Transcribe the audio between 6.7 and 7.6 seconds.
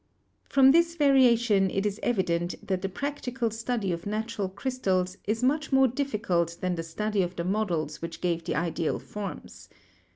the study of the